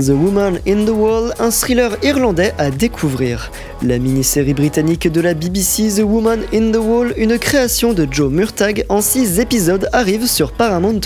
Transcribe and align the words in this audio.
The 0.00 0.08
Woman 0.08 0.58
in 0.66 0.86
the 0.86 0.88
Wall, 0.88 1.34
un 1.38 1.50
thriller 1.50 1.98
irlandais 2.02 2.54
à 2.56 2.70
découvrir. 2.70 3.50
La 3.82 3.98
mini-série 3.98 4.54
britannique 4.54 5.06
de 5.06 5.20
la 5.20 5.34
BBC 5.34 5.96
The 5.96 6.02
Woman 6.02 6.40
in 6.54 6.72
the 6.72 6.78
Wall, 6.82 7.12
une 7.18 7.36
création 7.36 7.92
de 7.92 8.08
Joe 8.10 8.32
Murtagh 8.32 8.86
en 8.88 9.02
6 9.02 9.38
épisodes, 9.38 9.90
arrive 9.92 10.26
sur 10.26 10.52
Paramount+. 10.52 10.98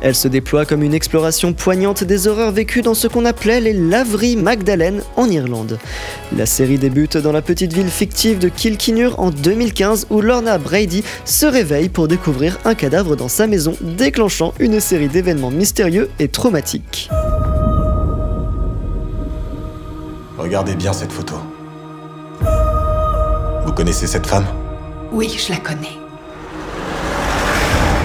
Elle 0.00 0.14
se 0.14 0.28
déploie 0.28 0.64
comme 0.64 0.84
une 0.84 0.94
exploration 0.94 1.52
poignante 1.52 2.04
des 2.04 2.28
horreurs 2.28 2.52
vécues 2.52 2.82
dans 2.82 2.94
ce 2.94 3.08
qu'on 3.08 3.24
appelait 3.24 3.60
les 3.60 3.72
laveries 3.72 4.36
Magdalene 4.36 5.02
en 5.16 5.28
Irlande. 5.28 5.80
La 6.36 6.46
série 6.46 6.78
débute 6.78 7.16
dans 7.16 7.32
la 7.32 7.42
petite 7.42 7.72
ville 7.72 7.90
fictive 7.90 8.38
de 8.38 8.48
Kilkinur 8.48 9.18
en 9.18 9.30
2015 9.30 10.06
où 10.08 10.20
Lorna 10.20 10.56
Brady 10.58 11.02
se 11.24 11.46
réveille 11.46 11.88
pour 11.88 12.06
découvrir 12.06 12.60
un 12.64 12.76
cadavre 12.76 13.16
dans 13.16 13.26
sa 13.26 13.48
maison, 13.48 13.74
déclenchant 13.80 14.54
une 14.60 14.78
série 14.78 15.08
d'événements 15.08 15.50
mystérieux 15.50 16.08
et 16.20 16.28
traumatiques. 16.28 17.10
Regardez 20.40 20.74
bien 20.74 20.94
cette 20.94 21.12
photo. 21.12 21.34
Vous 23.66 23.72
connaissez 23.72 24.06
cette 24.06 24.26
femme? 24.26 24.46
Oui, 25.12 25.28
je 25.28 25.52
la 25.52 25.58
connais. 25.58 25.98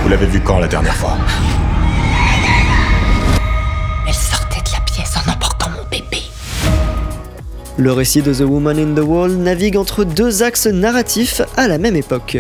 Vous 0.04 0.10
l'avez 0.10 0.26
vue 0.26 0.42
quand 0.42 0.60
la 0.60 0.68
dernière 0.68 0.96
fois? 0.96 1.16
Le 7.78 7.92
récit 7.92 8.22
de 8.22 8.34
The 8.34 8.48
Woman 8.48 8.80
in 8.80 8.96
the 8.96 9.06
Wall 9.06 9.32
navigue 9.32 9.76
entre 9.76 10.06
deux 10.06 10.44
axes 10.44 10.68
narratifs 10.68 11.42
à 11.58 11.68
la 11.68 11.78
même 11.78 11.98
époque. 11.98 12.38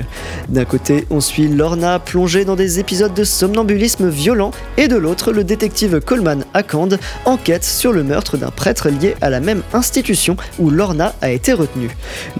D'un 0.48 0.63
côté, 0.63 1.05
on 1.09 1.20
suit 1.20 1.49
Lorna 1.49 1.99
plongée 1.99 2.45
dans 2.45 2.55
des 2.55 2.80
épisodes 2.80 3.13
de 3.13 3.25
somnambulisme 3.25 4.08
violent, 4.08 4.52
et 4.77 4.88
de 4.88 4.95
l'autre, 4.95 5.33
le 5.33 5.44
détective 5.44 6.00
Coleman 6.00 6.45
Akand 6.53 6.97
enquête 7.25 7.66
sur 7.66 7.91
le 7.91 8.03
meurtre 8.03 8.38
d'un 8.38 8.50
prêtre 8.50 8.88
lié 8.88 9.16
à 9.19 9.30
la 9.30 9.41
même 9.41 9.61
institution 9.73 10.38
où 10.58 10.69
Lorna 10.69 11.13
a 11.22 11.31
été 11.31 11.52
retenue. 11.52 11.89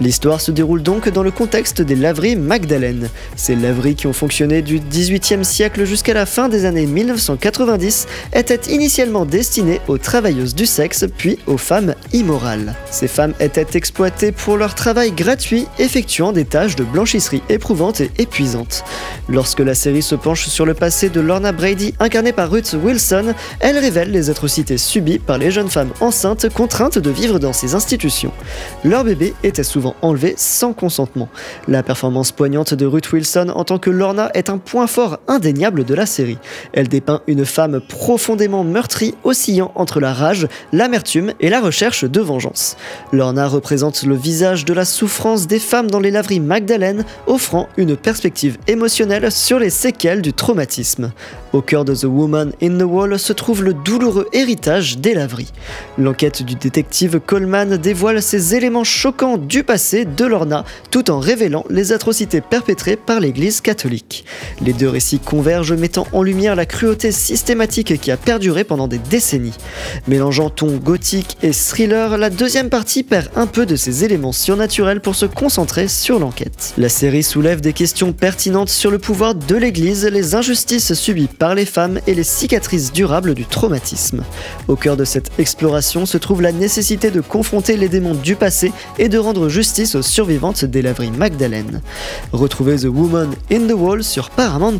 L'histoire 0.00 0.40
se 0.40 0.50
déroule 0.50 0.82
donc 0.82 1.10
dans 1.10 1.22
le 1.22 1.30
contexte 1.30 1.82
des 1.82 1.96
laveries 1.96 2.36
Magdalene. 2.36 3.10
Ces 3.36 3.56
laveries 3.56 3.94
qui 3.94 4.06
ont 4.06 4.14
fonctionné 4.14 4.62
du 4.62 4.80
XVIIIe 4.80 5.44
siècle 5.44 5.84
jusqu'à 5.84 6.14
la 6.14 6.24
fin 6.24 6.48
des 6.48 6.64
années 6.64 6.86
1990 6.86 8.06
étaient 8.32 8.72
initialement 8.72 9.26
destinées 9.26 9.82
aux 9.86 9.98
travailleuses 9.98 10.54
du 10.54 10.64
sexe 10.64 11.04
puis 11.18 11.38
aux 11.46 11.58
femmes 11.58 11.94
immorales. 12.14 12.74
Ces 12.90 13.08
femmes 13.08 13.34
étaient 13.40 13.76
exploitées 13.76 14.32
pour 14.32 14.56
leur 14.56 14.74
travail 14.74 15.12
gratuit, 15.12 15.66
effectuant 15.78 16.32
des 16.32 16.44
tâches 16.44 16.76
de 16.76 16.84
blanchisserie 16.84 17.42
éprouvantes 17.48 18.00
et 18.00 18.10
épuisantes. 18.18 18.84
Lorsque 19.28 19.60
la 19.60 19.74
série 19.74 20.02
se 20.02 20.14
penche 20.14 20.46
sur 20.46 20.66
le 20.66 20.74
passé 20.74 21.08
de 21.08 21.20
Lorna 21.20 21.52
Brady, 21.52 21.94
incarnée 22.00 22.32
par 22.32 22.50
Ruth 22.50 22.76
Wilson, 22.80 23.34
elle 23.60 23.78
révèle 23.78 24.10
les 24.10 24.30
atrocités 24.30 24.78
subies 24.78 25.18
par 25.18 25.38
les 25.38 25.50
jeunes 25.50 25.68
femmes 25.68 25.92
enceintes 26.00 26.48
contraintes 26.48 26.98
de 26.98 27.10
vivre 27.10 27.38
dans 27.38 27.52
ces 27.52 27.74
institutions. 27.74 28.32
Leur 28.84 29.04
bébé 29.04 29.34
était 29.42 29.64
souvent 29.64 29.96
enlevé 30.02 30.34
sans 30.36 30.72
consentement. 30.72 31.28
La 31.68 31.82
performance 31.82 32.32
poignante 32.32 32.74
de 32.74 32.86
Ruth 32.86 33.12
Wilson 33.12 33.52
en 33.54 33.64
tant 33.64 33.78
que 33.78 33.90
Lorna 33.90 34.30
est 34.34 34.50
un 34.50 34.58
point 34.58 34.86
fort 34.86 35.18
indéniable 35.28 35.84
de 35.84 35.94
la 35.94 36.06
série. 36.06 36.38
Elle 36.72 36.88
dépeint 36.88 37.22
une 37.26 37.44
femme 37.44 37.80
profondément 37.80 38.64
meurtrie, 38.64 39.14
oscillant 39.24 39.72
entre 39.74 40.00
la 40.00 40.12
rage, 40.12 40.46
l'amertume 40.72 41.32
et 41.40 41.50
la 41.50 41.60
recherche 41.60 42.04
de 42.04 42.20
vengeance. 42.20 42.75
Lorna 43.12 43.48
représente 43.48 44.02
le 44.02 44.14
visage 44.14 44.64
de 44.64 44.74
la 44.74 44.84
souffrance 44.84 45.46
des 45.46 45.58
femmes 45.58 45.90
dans 45.90 46.00
les 46.00 46.10
laveries 46.10 46.40
Magdalene, 46.40 47.04
offrant 47.26 47.68
une 47.76 47.96
perspective 47.96 48.58
émotionnelle 48.66 49.30
sur 49.32 49.58
les 49.58 49.70
séquelles 49.70 50.22
du 50.22 50.32
traumatisme. 50.32 51.12
Au 51.52 51.62
cœur 51.62 51.84
de 51.84 51.94
The 51.94 52.04
Woman 52.04 52.52
in 52.62 52.78
the 52.78 52.82
Wall 52.82 53.18
se 53.18 53.32
trouve 53.32 53.64
le 53.64 53.72
douloureux 53.72 54.28
héritage 54.32 54.98
des 54.98 55.14
laveries. 55.14 55.52
L'enquête 55.96 56.42
du 56.42 56.54
détective 56.54 57.18
Coleman 57.18 57.78
dévoile 57.78 58.20
ces 58.20 58.54
éléments 58.54 58.84
choquants 58.84 59.38
du 59.38 59.62
passé 59.62 60.04
de 60.04 60.24
Lorna, 60.26 60.64
tout 60.90 61.10
en 61.10 61.18
révélant 61.18 61.64
les 61.70 61.92
atrocités 61.92 62.40
perpétrées 62.40 62.96
par 62.96 63.20
l'Église 63.20 63.60
catholique. 63.60 64.24
Les 64.60 64.72
deux 64.72 64.88
récits 64.88 65.18
convergent, 65.18 65.72
mettant 65.72 66.06
en 66.12 66.22
lumière 66.22 66.56
la 66.56 66.66
cruauté 66.66 67.10
systématique 67.10 68.00
qui 68.00 68.10
a 68.10 68.16
perduré 68.16 68.64
pendant 68.64 68.88
des 68.88 68.98
décennies. 68.98 69.56
Mélangeant 70.08 70.50
ton 70.50 70.76
gothique 70.76 71.38
et 71.42 71.52
thriller, 71.52 72.18
la 72.18 72.30
deuxième 72.30 72.65
partie 72.68 73.02
perd 73.02 73.30
un 73.36 73.46
peu 73.46 73.66
de 73.66 73.76
ses 73.76 74.04
éléments 74.04 74.32
surnaturels 74.32 75.00
pour 75.00 75.14
se 75.14 75.26
concentrer 75.26 75.88
sur 75.88 76.18
l'enquête. 76.18 76.74
La 76.78 76.88
série 76.88 77.22
soulève 77.22 77.60
des 77.60 77.72
questions 77.72 78.12
pertinentes 78.12 78.68
sur 78.68 78.90
le 78.90 78.98
pouvoir 78.98 79.34
de 79.34 79.56
l'Église, 79.56 80.04
les 80.06 80.34
injustices 80.34 80.94
subies 80.94 81.28
par 81.28 81.54
les 81.54 81.66
femmes 81.66 82.00
et 82.06 82.14
les 82.14 82.24
cicatrices 82.24 82.92
durables 82.92 83.34
du 83.34 83.44
traumatisme. 83.44 84.24
Au 84.68 84.76
cœur 84.76 84.96
de 84.96 85.04
cette 85.04 85.30
exploration 85.38 86.06
se 86.06 86.18
trouve 86.18 86.42
la 86.42 86.52
nécessité 86.52 87.10
de 87.10 87.20
confronter 87.20 87.76
les 87.76 87.88
démons 87.88 88.14
du 88.14 88.36
passé 88.36 88.72
et 88.98 89.08
de 89.08 89.18
rendre 89.18 89.48
justice 89.48 89.94
aux 89.94 90.02
survivantes 90.02 90.64
des 90.64 90.82
laveries 90.82 91.10
Magdalene. 91.10 91.80
Retrouvez 92.32 92.78
The 92.78 92.84
Woman 92.84 93.34
in 93.50 93.66
the 93.66 93.74
Wall 93.74 94.02
sur 94.02 94.30
Paramount+. 94.30 94.78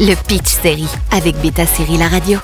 Le 0.00 0.14
Pitch 0.26 0.54
Série 0.62 0.88
avec 1.10 1.36
Beta 1.40 1.66
Série 1.66 1.98
La 1.98 2.08
Radio. 2.08 2.38